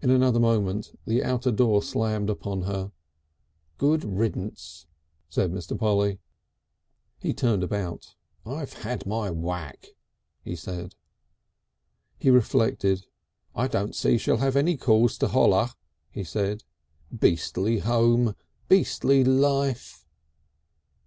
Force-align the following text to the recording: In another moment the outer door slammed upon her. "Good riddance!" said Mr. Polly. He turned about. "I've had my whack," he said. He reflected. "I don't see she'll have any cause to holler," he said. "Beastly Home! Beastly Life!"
In 0.00 0.08
another 0.08 0.40
moment 0.40 0.98
the 1.04 1.22
outer 1.22 1.50
door 1.52 1.82
slammed 1.82 2.30
upon 2.30 2.62
her. 2.62 2.90
"Good 3.76 4.02
riddance!" 4.02 4.86
said 5.28 5.52
Mr. 5.52 5.78
Polly. 5.78 6.20
He 7.18 7.34
turned 7.34 7.62
about. 7.62 8.14
"I've 8.46 8.72
had 8.72 9.04
my 9.04 9.30
whack," 9.30 9.88
he 10.42 10.56
said. 10.56 10.94
He 12.18 12.30
reflected. 12.30 13.04
"I 13.54 13.68
don't 13.68 13.94
see 13.94 14.16
she'll 14.16 14.38
have 14.38 14.56
any 14.56 14.78
cause 14.78 15.18
to 15.18 15.28
holler," 15.28 15.68
he 16.10 16.24
said. 16.24 16.64
"Beastly 17.14 17.80
Home! 17.80 18.34
Beastly 18.70 19.22
Life!" 19.22 20.06